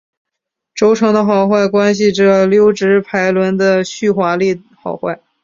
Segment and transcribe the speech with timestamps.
[0.73, 5.19] 轴承的好坏关系着溜直排轮的续滑力好坏。